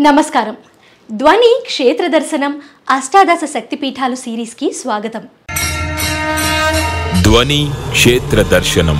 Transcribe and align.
నమస్కారం. 0.00 0.56
ధ్వని 1.10 1.62
క్షేత్ర 1.66 2.06
దర్శనం 2.06 2.62
అష్టాదశ 2.90 3.44
శక్తిపీఠాలు 3.54 4.14
సిరీస్కి 4.14 4.72
స్వాగతం. 4.72 5.22
ధ్వని 7.22 7.70
క్షేత్ర 7.90 8.42
దర్శనం. 8.42 8.98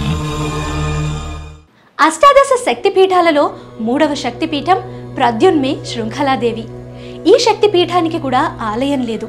అష్టాదశ 2.01 2.51
శక్తిపీఠాలలో 2.67 3.55
మూడవ 3.81 4.15
శక్తిపీఠం 4.15 4.79
ప్రద్యున్మే 5.17 5.77
శృంఖలాదేవి. 5.85 6.65
ఈ 7.35 7.39
శక్తిపీఠానికి 7.39 8.19
కూడా 8.19 8.59
ఆలయం 8.61 9.03
లేదు. 9.03 9.29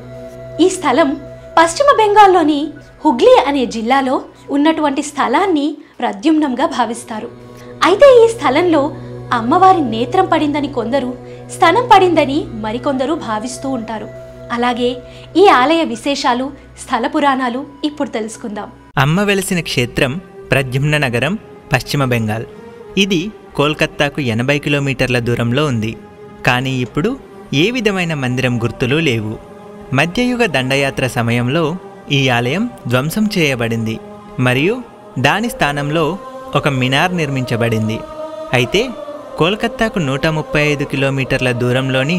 ఈ 0.62 0.70
స్థలం 0.70 1.18
పశ్చిమ 1.58 1.98
బెంగాల్లోని 1.98 2.68
హుగ్లీ 3.06 3.44
అనే 3.48 3.66
జిల్లాలో 3.66 4.22
ఉన్నటువంటి 4.50 5.02
స్థలాన్ని 5.02 5.78
ప్రద్యుమ్నంగా 6.00 6.66
భావిస్తారు. 6.66 7.28
అయితే 7.84 8.26
ఈ 8.26 8.28
స్థలంలో 8.28 8.96
అమ్మవారి 9.34 9.82
నేత్రం 9.82 10.26
పడిందని 10.26 10.68
కొందరు 10.74 11.35
స్థనం 11.52 11.90
పడిందని 11.94 12.46
మరికొందరు 12.54 13.14
భావిస్తూ 13.14 13.70
ఉంటారు. 13.70 14.08
అలాగే 14.52 14.98
ఈ 15.38 15.48
ఆలయ 15.48 15.84
విశేషాలు 15.84 16.52
స్థల 16.86 17.08
పురాణాలు 17.08 17.66
ఇప్పుడు 17.86 18.10
తెలుసుకుందాం. 18.10 18.72
అమ్మ 18.98 19.22
వెలిసిన 19.22 19.60
క్షేత్రం 19.60 20.22
ప్రద్యుమ్న 20.52 20.98
నగరం 20.98 21.40
పశ్చిమ 21.74 22.06
బెంగాల్. 22.06 22.46
ఇది 22.98 23.32
కోల్కత్తాకు 23.56 24.22
ఎనభై 24.22 24.60
కిలోమీటర్ల 24.60 25.20
దూరంలో 25.20 25.66
ఉంది. 25.66 25.98
కానీ 26.46 26.82
ఇప్పుడు 26.82 27.18
ఏ 27.54 27.72
విధమైన 27.72 28.14
మందిరం 28.14 28.64
గుర్తులు 28.64 28.96
లేవు. 28.96 29.38
మధ్యయుగ 29.94 30.46
దండయాత్ర 30.46 31.08
సమయంలో 31.08 31.78
ఈ 32.12 32.30
ఆలయం 32.30 32.70
ధ్వంసం 32.88 33.30
చేయబడింది. 33.38 34.00
మరియు 34.40 34.82
దాని 35.20 35.50
స్థానంలో 35.50 36.18
ఒక 36.56 36.68
మినార్ 36.68 37.18
నిర్మించబడింది. 37.18 38.00
అయితే 38.54 38.90
కోల్కత్తాకు 39.40 40.00
నూట 40.00 40.26
ముప్పై 40.36 40.62
ఐదు 40.72 40.84
కిలోమీటర్ల 40.92 41.50
దూరంలోని 41.62 42.18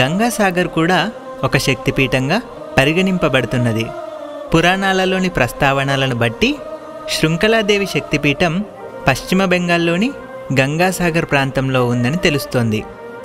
గంగాసాగర్ 0.00 0.68
కూడా 0.78 0.98
ఒక 1.44 1.56
శక్తిపీఠంగా 1.66 2.38
పరిగణింపబడుతున్నది. 2.78 3.84
పురాణాలలోని 4.54 5.28
ప్రస్తావనలను 5.28 6.16
బట్టి 6.22 6.50
శృంఖలాదేవి 7.16 7.86
శక్తిపీఠం 7.94 8.54
పశ్చిమ 9.08 9.44
బెంగాల్లోని 9.52 10.08
గంగాసాగర్ 10.60 11.28
ప్రాంతంలో 11.32 11.82
ఉందని 11.86 12.16
తెలుస్తోంది. 12.16 12.80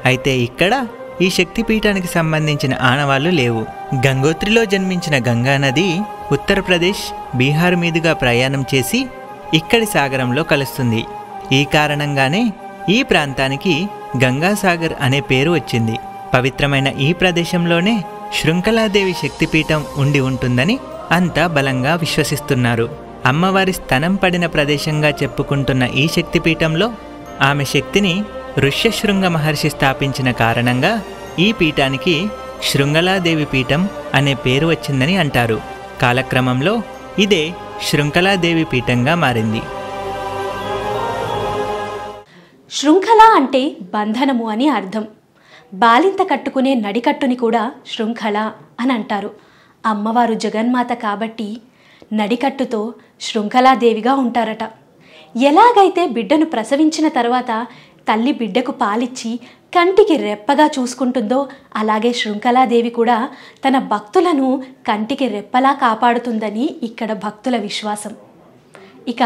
అయితే 0.06 0.32
ఇక్కడ 0.48 0.74
ఈ 1.22 1.30
శక్తిపీఠానికి 1.30 2.10
సంబంధించిన 2.18 2.74
ఆనవాళ్ళు 2.92 3.32
లేవు. 3.42 3.64
గంగోత్రిలో 4.06 4.66
జన్మించిన 4.66 5.16
గంగా 5.30 5.58
నది 5.58 5.90
ఉత్తరప్రదేశ్ 6.32 7.04
బీహార్ 7.36 7.76
మీదుగా 7.76 8.14
ప్రయాణం 8.14 8.62
చేసి 8.74 9.00
ఇక్కడి 9.54 9.88
సాగరంలో 9.96 10.44
కలుస్తుంది. 10.44 11.02
ఈ 11.58 11.62
కారణంగానే 11.76 12.42
ఈ 12.90 13.04
ప్రాంతానికి 13.04 13.90
గంగాసాగర్ 14.24 14.94
అనే 15.02 15.20
పేరు 15.20 15.52
వచ్చింది. 15.52 15.96
పవిత్రమైన 16.34 16.88
ఈ 16.88 17.14
ప్రదేశంలోనే 17.14 18.04
శృంఖలాదేవి 18.42 19.14
శక్తిపీఠం 19.14 19.86
ఉండి 19.98 20.20
ఉంటుందని 20.20 20.80
అంతా 21.12 21.48
బలంగా 21.48 21.96
విశ్వసిస్తున్నారు. 21.96 22.90
అమ్మవారి 23.26 23.74
స్థనం 23.74 24.16
పడిన 24.16 24.46
ప్రదేశంగా 24.46 25.10
చెప్పుకుంటున్న 25.10 25.84
ఈ 25.84 26.08
శక్తిపీఠంలో 26.08 26.92
ఆమె 27.42 27.64
శక్తిని 27.64 28.24
ఋష్యశృంగ 28.58 29.28
మహర్షి 29.28 29.70
స్థాపించిన 29.70 30.32
కారణంగా 30.32 31.02
ఈ 31.40 31.52
పీఠానికి 31.52 32.28
శృంగలాదేవి 32.72 33.46
పీఠం 33.46 33.90
అనే 34.14 34.34
పేరు 34.34 34.68
వచ్చిందని 34.68 35.18
అంటారు. 35.18 35.62
కాలక్రమంలో 36.02 36.82
ఇదే 37.20 37.52
శృంఖలాదేవి 37.92 38.64
పీఠంగా 38.64 39.16
మారింది. 39.16 39.62
శృంఖల 42.72 43.22
అంటే 43.38 43.62
బంధనము 43.94 44.46
అని 44.54 44.68
అర్థం. 44.78 45.06
బాలింత 45.74 46.22
కట్టుకునే 46.32 46.72
నడికట్టుని 46.86 47.36
కూడా 47.44 47.64
శృంఖల 47.92 48.38
అని 48.82 48.92
అంటారు. 48.98 49.32
అమ్మవారు 49.86 50.36
జగన్మాత 50.46 50.94
కాబట్టి 51.06 51.50
నడికట్టుతో 52.20 52.82
శృంఖలాదేవిగా 53.28 54.14
ఉంటారట. 54.24 54.64
ఎలాగైతే 55.50 56.04
బిడ్డను 56.16 56.46
ప్రసవించిన 56.54 57.08
తర్వాత 57.18 57.52
తల్లి 58.08 58.34
బిడ్డకు 58.40 58.74
పాలిచ్చి 58.82 59.32
కంటికి 59.76 60.16
రెప్పగా 60.28 60.66
చూసుకుంటుందో 60.76 61.40
అలాగే 61.82 62.12
శృంఖలాదేవి 62.22 62.92
కూడా 63.00 63.18
తన 63.66 63.78
భక్తులను 63.94 64.50
కంటికి 64.88 65.28
రెప్పలా 65.36 65.72
కాపాడుతుందని 65.86 66.66
ఇక్కడ 66.88 67.12
భక్తుల 67.26 67.58
విశ్వాసం. 67.68 68.16
ఇక 69.08 69.24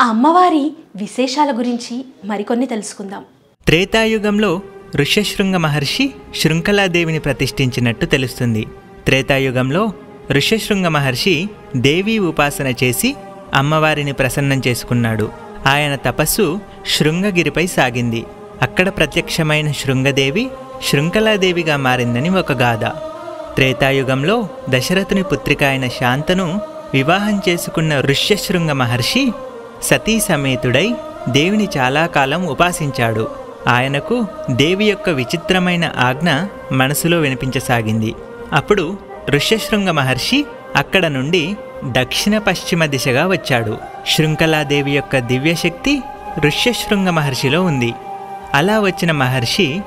ఆ 0.00 0.04
అమ్మవారి 0.04 0.76
విశేషాల 0.96 1.58
గురించి 1.58 2.04
మరికొన్ని 2.24 2.66
తెలుసుకుందాం. 2.66 3.24
త్రేతాయుగంలో 3.66 4.60
ఋష్యశృంగ 4.96 5.56
మహర్షి 5.56 6.10
శృంఖలాదేవిని 6.40 7.18
ప్రతిష్ఠించినట్టు 7.18 8.06
తెలుస్తుంది. 8.06 8.66
త్రేతాయుగంలో 9.06 9.92
ఋష్యశృంగ 10.30 10.88
మహర్షి 10.88 11.48
దేవీ 11.76 12.18
ఉపాసన 12.18 12.74
చేసి 12.84 13.16
అమ్మవారిని 13.54 14.12
ప్రసన్నం 14.12 14.62
చేసుకున్నాడు. 14.66 15.30
ఆయన 15.66 15.96
తపస్సు 15.96 16.60
శృంగగిరిపై 16.98 17.66
సాగింది. 17.66 18.24
అక్కడ 18.62 18.88
ప్రత్యక్షమైన 18.88 19.72
శృంగదేవి 19.72 20.50
శృంఖలాదేవిగా 20.90 21.76
మారిందని 21.76 22.28
ఒక 22.28 22.52
గాథ. 22.52 22.84
త్రేతాయుగంలో 23.54 24.48
దశరథుని 24.70 25.22
పుత్రిక 25.22 25.64
అయిన 25.64 25.88
శాంతను 25.88 26.60
వివాహం 26.94 27.40
చేసుకున్న 27.48 28.00
ఋష్యశృంగ 28.00 28.72
మహర్షి 28.72 29.32
సతీ 29.82 30.20
సమేతుడై 30.20 30.94
దేవిని 31.28 31.68
చాలా 31.78 32.06
కాలం 32.06 32.46
ఉపాసించాడు. 32.46 33.28
ఆయనకు 33.68 34.26
దేవి 34.50 34.84
యొక్క 34.84 35.10
విచిత్రమైన 35.10 35.90
ఆజ్ఞ 35.98 36.30
మనసులో 36.72 37.18
వినిపించసాగింది. 37.18 38.14
అప్పుడు 38.52 38.98
ఋష్యశృంగ 39.30 39.90
మహర్షి 39.90 40.46
అక్కడ 40.76 41.06
నుండి 41.06 41.56
దక్షిణ 41.84 42.38
పశ్చిమ 42.38 42.86
దిశగా 42.86 43.26
వచ్చాడు. 43.26 43.78
శృంఖలాదేవి 44.08 44.90
యొక్క 44.90 45.18
దివ్యశక్తి 45.18 46.02
ఋష్యశృంగ 46.38 47.10
మహర్షిలో 47.10 47.62
ఉంది. 47.62 47.94
అలా 48.54 48.80
వచ్చిన 48.80 49.12
మహర్షి 49.12 49.80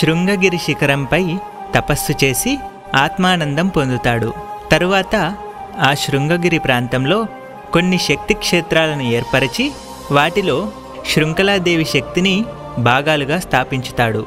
శృంగగిరి 0.00 0.58
శిఖరంపై 0.58 1.36
తపస్సు 1.74 2.24
చేసి 2.24 2.58
ఆత్మానందం 2.94 3.68
పొందుతాడు. 3.68 4.34
తరువాత 4.70 5.36
ఆ 5.80 5.94
శృంగగిరి 5.94 6.58
ప్రాంతంలో 6.58 7.26
కొన్ని 7.74 7.98
శక్తి 7.98 8.34
క్షేత్రాలను 8.34 9.02
ఏర్పరిచి 9.02 9.64
వాటిలో 10.12 10.72
శృంఖలాదేవి 11.10 11.84
శక్తిని 11.84 12.44
భాగాలుగా 12.78 13.38
స్థాపించుతాడు. 13.40 14.26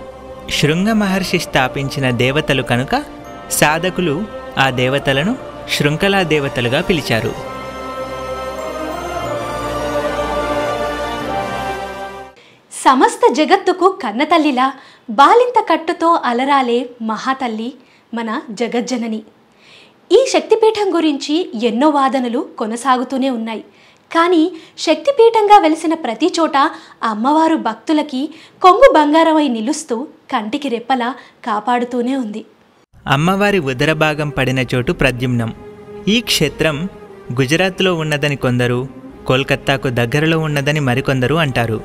శృంగ 0.49 0.91
మహర్షి 0.91 1.39
స్థాపించిన 1.39 2.09
దేవతలు 2.09 2.63
కనుక 2.63 3.03
సాధకులు 3.51 4.15
ఆ 4.57 4.69
దేవతలను 4.69 5.35
శృంఖలా 5.75 6.21
దేవతలుగా 6.23 6.81
పిలిచారు. 6.81 7.31
సమస్త 12.85 13.33
జగత్తుకు 13.33 13.99
కన్నతల్లిలా 14.03 14.73
బాలింత 15.09 15.59
కట్టుతో 15.69 16.19
అలరాలే 16.25 16.89
మహాతల్లి 17.01 17.73
మన 18.13 18.41
జగజ్జనని. 18.51 19.23
ఈ 20.11 20.19
శక్తిపీఠం 20.33 20.87
గురించి 20.95 21.33
ఎన్నో 21.67 21.89
వాదనలు 21.89 22.39
కొనసాగుతూనే 22.59 23.29
ఉన్నాయి. 23.29 23.63
కానీ 24.11 24.51
శక్తిపీఠంగా 24.77 25.57
వెలిసిన 25.59 25.93
ప్రతి 25.93 26.33
చోట 26.39 26.57
అమ్మవారు 27.03 27.55
భక్తులకి 27.55 28.29
కొంగు 28.61 28.93
బంగారమై 28.95 29.47
నిలుస్తూ 29.47 30.07
కంటికి 30.31 30.69
రెప్పలా 30.69 31.15
కాపాడుతూనే 31.45 32.15
ఉంది. 32.15 32.45
అమ్మవారి 33.07 33.59
ఉదర 33.59 33.93
భాగం 33.93 34.29
పడిన 34.29 34.59
చోటు 34.75 34.91
ప్రద్యుమ్నం. 34.91 35.53
ఈ 36.07 36.21
క్షేత్రం 36.21 36.89
గుజరాత్లో 37.41 37.95
ఉన్నదని 37.95 38.35
కొందరు 38.35 38.87
కోల్కత్తాకు 39.27 39.87
దగ్గరలో 39.89 40.39
ఉన్నదని 40.39 40.79
మరికొందరు 40.79 41.35
అంటారు. 41.35 41.81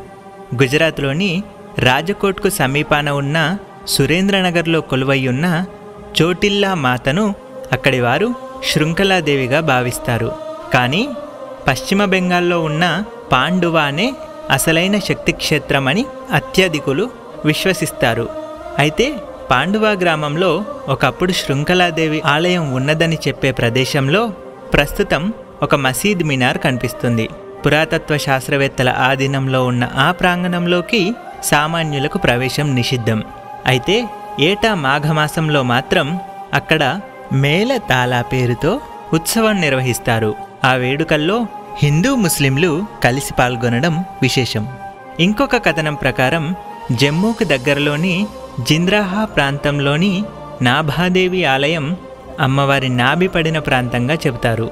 గుజరాత్లోని 0.63 1.43
రాజకోట్కు 1.79 2.49
సమీపాన 2.49 3.11
ఉన్న 3.11 3.59
సురేంద్రనగర్లో 3.89 4.81
కొలువై 4.81 5.27
ఉన్న 5.27 5.47
చోటిల్లా 6.23 6.75
మాతను 6.75 7.25
అక్కడి 7.73 8.01
వారు 8.01 8.35
శృంఖలాదేవిగా 8.71 9.61
భావిస్తారు. 9.61 10.33
కానీ 10.75 11.09
పశ్చిమ 11.69 12.05
బెంగాల్లో 12.05 12.61
ఉన్న 12.61 13.05
పాండువానే 13.33 14.15
అసలైన 14.51 14.99
శక్తి 14.99 15.33
క్షేత్రమని 15.33 16.07
అత్యధికులు 16.33 17.11
విశ్వసిస్తారు. 17.45 18.29
అయితే 18.79 19.07
పాండువా 19.51 19.91
గ్రామంలో 19.91 20.65
ఒకప్పుడు 20.89 21.33
శృంఖలాదేవి 21.33 22.23
ఆలయం 22.27 22.73
ఉన్నదని 22.73 23.19
చెప్పే 23.29 23.51
ప్రదేశంలో 23.53 24.23
ప్రస్తుతం 24.73 25.33
ఒక 25.63 25.75
మసీద్ 25.75 26.23
మినార్ 26.23 26.59
కనిపిస్తుంది. 26.59 27.29
పురాతత్వ 27.67 28.17
శాస్త్రవేత్తల 28.17 28.91
ఆధీనంలో 28.99 29.67
ఉన్న 29.67 29.89
ఆ 29.97 30.13
ప్రాంగణంలోకి 30.13 31.15
సామాన్యులకు 31.45 32.19
ప్రవేశం 32.19 32.75
నిషిద్ధం. 32.75 33.25
అయితే 33.67 33.97
ఏటా 34.41 34.75
మాఘమాసంలో 34.75 35.63
మాత్రం 35.63 36.21
అక్కడ 36.55 37.01
మేళ 37.33 37.77
పేరుతో 38.21 38.81
ఉత్సవం 39.13 39.61
నిర్వహిస్తారు. 39.61 40.35
ఆ 40.65 40.73
వేడుకల్లో 40.73 41.47
హిందూ 41.83 42.15
ముస్లింలు 42.15 42.87
కలిసి 43.05 43.35
పాల్గొనడం 43.35 44.05
విశేషం. 44.23 44.69
ఇంకొక 45.21 45.57
కథనం 45.57 45.95
ప్రకారం 45.95 46.55
జమ్మూకు 46.93 47.45
దగ్గరలోని 47.45 48.27
జింద్రాహా 48.69 49.25
ప్రాంతంలోని 49.25 50.25
నాభాదేవి 50.63 51.45
ఆలయం 51.45 51.97
అమ్మవారి 52.41 52.89
నాభి 52.89 53.29
పడిన 53.29 53.59
ప్రాంతంగా 53.59 54.15
చెబుతారు. 54.15 54.71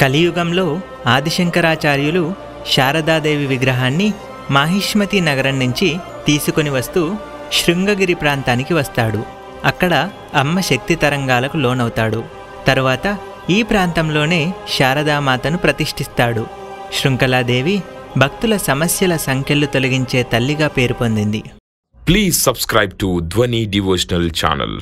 కలియుగంలో 0.00 0.80
ఆదిశంకరాచార్యులు 1.06 2.34
శారదాదేవి 2.72 3.46
విగ్రహాన్ని 3.46 4.12
మాహిష్మతి 4.50 5.20
నగరం 5.20 5.58
నుంచి 5.58 5.96
తీసుకొని 6.26 6.70
వస్తూ 6.70 7.14
శృంగగిరి 7.52 8.14
ప్రాంతానికి 8.14 8.74
వస్తాడు. 8.74 9.41
అక్కడ 9.64 10.10
అమ్మ 10.34 10.60
శక్తి 10.60 10.94
తరంగాలకు 10.94 11.56
లోనవుతాడు. 11.56 12.24
తరువాత 12.66 13.18
ఈ 13.50 13.62
ప్రాంతంలోనే 13.62 14.54
శారదామాతను 14.68 15.58
ప్రతిష్ఠిస్తాడు. 15.58 16.46
శృంఖలాదేవి 16.92 17.82
భక్తుల 18.18 18.56
సమస్యల 18.56 19.16
సంఖ్యలు 19.16 19.66
తొలగించే 19.66 20.22
తల్లిగా 20.22 20.68
పేరు 20.68 20.94
పొందింది. 20.94 21.42
Please 22.08 22.42
subscribe 22.42 22.92
to 22.92 23.20
Dhwani 23.20 23.64
devotional 23.64 24.30
channel 24.30 24.76